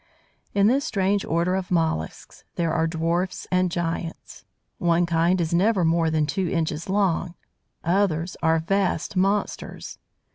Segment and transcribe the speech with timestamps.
[0.55, 4.43] In this strange order of molluscs there are dwarfs and giants.
[4.79, 7.35] One kind is never more than two inches long,
[7.83, 9.99] others are vast monsters.